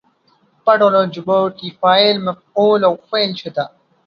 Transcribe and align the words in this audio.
په 0.65 0.71
ټولو 0.79 1.01
ژبو 1.13 1.39
کې 1.57 1.67
فاعل، 1.79 2.17
مفعول 2.27 2.81
او 2.87 2.93
فعل 3.07 3.31
شته. 3.41 3.65